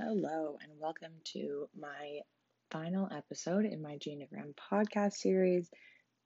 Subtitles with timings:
[0.00, 2.20] Hello, and welcome to my
[2.70, 5.68] final episode in my Genogram podcast series.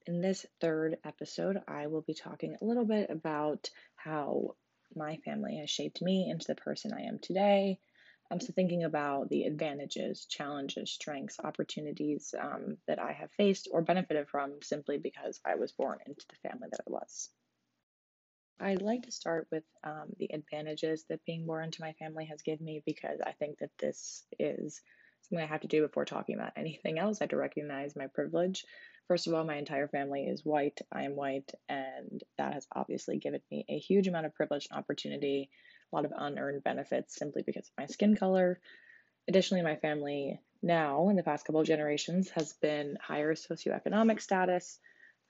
[0.07, 4.57] In this third episode, I will be talking a little bit about how
[4.95, 7.79] my family has shaped me into the person I am today.
[8.31, 13.81] I'm so thinking about the advantages, challenges, strengths, opportunities um, that I have faced or
[13.81, 17.31] benefited from simply because I was born into the family that I was.
[18.63, 22.43] I'd like to start with um, the advantages that being born into my family has
[22.43, 24.81] given me because I think that this is
[25.23, 27.21] something I have to do before talking about anything else.
[27.21, 28.65] I have to recognize my privilege.
[29.09, 30.81] First of all, my entire family is white.
[30.93, 34.79] I am white, and that has obviously given me a huge amount of privilege and
[34.79, 35.51] opportunity,
[35.93, 38.61] a lot of unearned benefits simply because of my skin color.
[39.29, 44.79] Additionally, my family now, in the past couple of generations, has been higher socioeconomic status.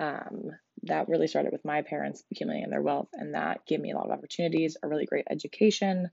[0.02, 0.50] Um,
[0.82, 4.06] that really started with my parents accumulating their wealth, and that gave me a lot
[4.06, 6.10] of opportunities, a really great education.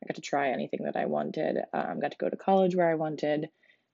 [0.00, 2.88] I got to try anything that I wanted, um, got to go to college where
[2.88, 3.48] I wanted,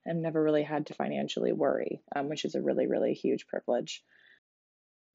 [0.05, 4.03] and never really had to financially worry, um, which is a really, really huge privilege.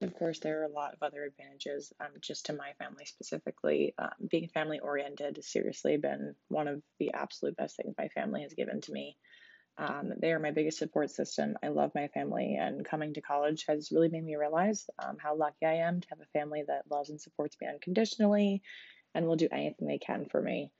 [0.01, 3.93] Of course, there are a lot of other advantages um, just to my family specifically.
[3.97, 8.41] Um, being family oriented has seriously been one of the absolute best things my family
[8.41, 9.15] has given to me.
[9.77, 11.57] Um, they are my biggest support system.
[11.61, 15.35] I love my family, and coming to college has really made me realize um, how
[15.35, 18.61] lucky I am to have a family that loves and supports me unconditionally
[19.13, 20.71] and will do anything they can for me.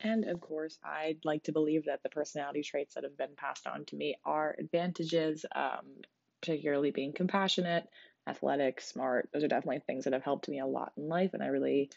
[0.00, 3.66] And of course, I'd like to believe that the personality traits that have been passed
[3.68, 6.02] on to me are advantages, um,
[6.40, 7.88] particularly being compassionate,
[8.26, 9.28] athletic, smart.
[9.32, 11.90] Those are definitely things that have helped me a lot in life, and I really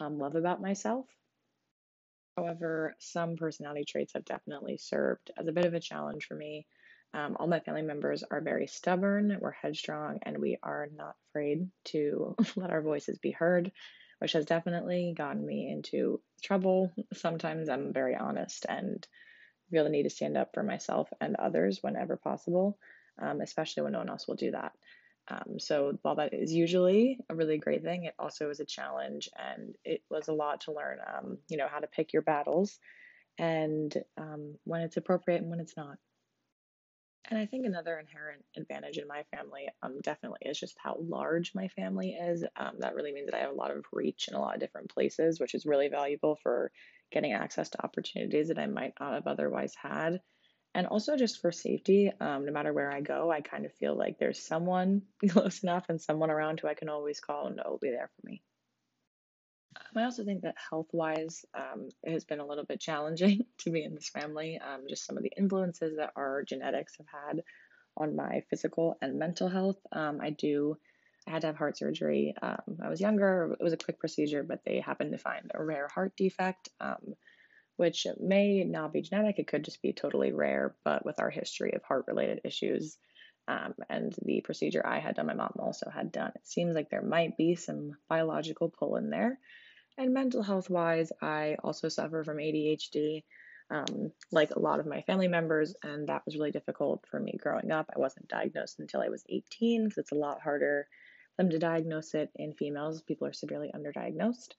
[0.00, 1.06] um, love about myself.
[2.36, 6.66] However, some personality traits have definitely served as a bit of a challenge for me.
[7.14, 11.70] Um, all my family members are very stubborn, we're headstrong, and we are not afraid
[11.86, 13.70] to let our voices be heard,
[14.18, 16.90] which has definitely gotten me into trouble.
[17.12, 19.06] Sometimes I'm very honest and
[19.70, 22.78] feel the need to stand up for myself and others whenever possible,
[23.18, 24.72] um, especially when no one else will do that.
[25.32, 29.28] Um, so while that is usually a really great thing, it also is a challenge,
[29.36, 30.98] and it was a lot to learn.
[31.00, 32.78] Um, you know how to pick your battles,
[33.38, 35.96] and um, when it's appropriate and when it's not.
[37.30, 41.54] And I think another inherent advantage in my family, um, definitely is just how large
[41.54, 42.44] my family is.
[42.56, 44.60] Um, that really means that I have a lot of reach in a lot of
[44.60, 46.72] different places, which is really valuable for
[47.12, 50.20] getting access to opportunities that I might not have otherwise had
[50.74, 53.96] and also just for safety um, no matter where i go i kind of feel
[53.96, 57.78] like there's someone close enough and someone around who i can always call and will
[57.78, 58.42] be there for me
[59.76, 63.44] um, i also think that health wise um, it has been a little bit challenging
[63.58, 67.06] to be in this family um, just some of the influences that our genetics have
[67.08, 67.42] had
[67.96, 70.76] on my physical and mental health um, i do
[71.26, 72.34] I had to have heart surgery.
[72.42, 73.54] Um, I was younger.
[73.58, 76.68] It was a quick procedure, but they happened to find a rare heart defect
[77.82, 81.72] which may not be genetic, it could just be totally rare, but with our history
[81.72, 82.96] of heart related issues
[83.48, 86.90] um, and the procedure I had done, my mom also had done, it seems like
[86.90, 89.36] there might be some biological pull in there.
[89.98, 93.24] And mental health wise, I also suffer from ADHD.
[93.68, 97.36] Um, like a lot of my family members, and that was really difficult for me
[97.42, 97.90] growing up.
[97.92, 100.86] I wasn't diagnosed until I was 18 because it's a lot harder
[101.34, 103.02] for them to diagnose it in females.
[103.02, 104.50] People are severely underdiagnosed.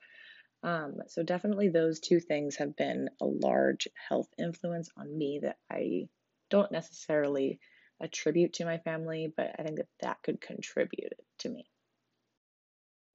[0.63, 5.57] Um, so definitely those two things have been a large health influence on me that
[5.69, 6.07] I
[6.49, 7.59] don't necessarily
[7.99, 11.65] attribute to my family, but I think that that could contribute to me.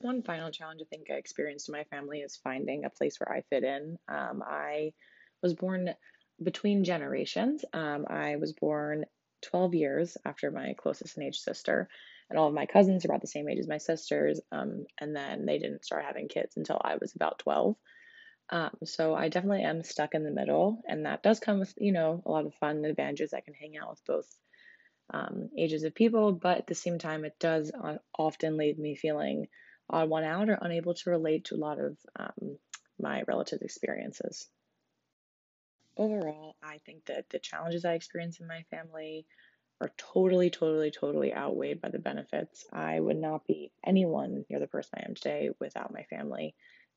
[0.01, 3.35] One final challenge I think I experienced in my family is finding a place where
[3.35, 3.99] I fit in.
[4.09, 4.93] Um, I
[5.43, 5.95] was born
[6.43, 7.65] between generations.
[7.73, 9.07] Um, I was born
[9.43, 11.89] 12 years after my closest in age sister
[12.31, 14.41] and all of my cousins are about the same age as my sisters.
[14.53, 17.77] Um, and then they didn't start having kids until I was about 12.
[18.51, 21.93] Um, so I definitely am stuck in the middle, and that does come with, you
[21.93, 23.35] know, a lot of fun advantages.
[23.35, 24.35] I can hang out with both
[25.13, 27.71] um, ages of people, but at the same time, it does
[28.19, 29.49] often leave me feeling
[29.91, 32.59] odd one out or unable to relate to a lot of um,
[33.01, 34.49] my relatives' experiences.
[35.97, 39.27] Overall, I think that the challenges I experience in my family
[39.81, 42.67] are totally, totally, totally outweighed by the benefits.
[42.73, 46.55] I would not be anyone near the person I am today without my family.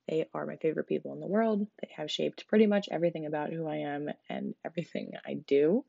[0.08, 1.68] They are my favorite people in the world.
[1.82, 5.86] They have shaped pretty much everything about who I am and everything I do.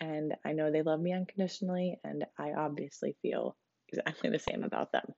[0.00, 3.56] And I know they love me unconditionally, and I obviously feel
[3.88, 5.14] exactly the same about them.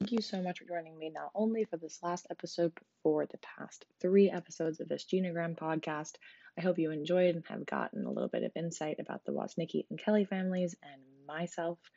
[0.00, 3.26] Thank you so much for joining me not only for this last episode, but for
[3.26, 6.12] the past three episodes of this Genogram podcast.
[6.58, 9.86] I hope you enjoyed and have gotten a little bit of insight about the Woznicki
[9.90, 11.78] and Kelly families and myself.